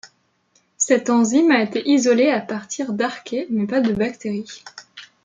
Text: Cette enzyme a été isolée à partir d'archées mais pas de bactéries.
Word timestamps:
Cette 0.79 1.11
enzyme 1.11 1.51
a 1.51 1.61
été 1.61 1.87
isolée 1.87 2.31
à 2.31 2.41
partir 2.41 2.91
d'archées 2.91 3.45
mais 3.51 3.67
pas 3.67 3.81
de 3.81 3.93
bactéries. 3.93 4.63